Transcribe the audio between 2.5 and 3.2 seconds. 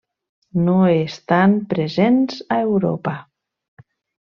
a Europa.